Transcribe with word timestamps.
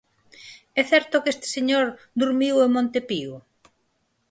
É 0.79 0.83
certo 0.91 1.21
que 1.23 1.31
este 1.35 1.47
señor 1.55 1.85
durmiu 2.21 2.55
en 2.65 2.69
Monte 2.75 2.99
Pío? 3.09 3.35